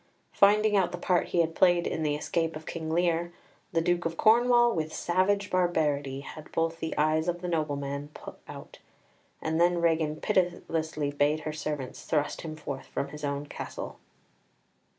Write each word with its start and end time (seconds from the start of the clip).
Finding 0.31 0.75
out 0.75 0.91
the 0.91 0.97
part 0.97 1.27
he 1.27 1.41
had 1.41 1.53
played 1.53 1.85
in 1.85 2.01
the 2.01 2.15
escape 2.15 2.55
of 2.55 2.65
King 2.65 2.89
Lear, 2.89 3.31
the 3.71 3.81
Duke 3.83 4.03
of 4.03 4.17
Cornwall, 4.17 4.73
with 4.73 4.91
savage 4.91 5.51
barbarity, 5.51 6.21
had 6.21 6.51
both 6.51 6.79
the 6.79 6.97
eyes 6.97 7.27
of 7.27 7.41
the 7.41 7.47
nobleman 7.47 8.09
put 8.15 8.39
out, 8.47 8.79
and 9.43 9.61
then 9.61 9.79
Regan 9.79 10.15
pitilessly 10.15 11.11
bade 11.11 11.41
her 11.41 11.53
servants 11.53 12.01
thrust 12.05 12.41
him 12.41 12.55
forth 12.55 12.87
from 12.87 13.09
his 13.09 13.23
own 13.23 13.45
castle. 13.45 13.99